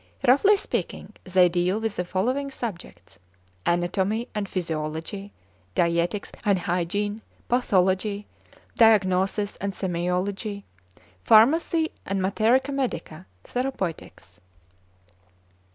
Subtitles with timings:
[0.27, 3.19] Roughly speaking, they deal with the following subjects:
[3.67, 5.31] Anatomy and Physiology,
[5.75, 8.25] Dietetics and Hygiene, Pathology,
[8.75, 10.63] Diagnosis and Semeiology,
[11.23, 14.39] Pharmacy and Materia Medica, Therapeutics.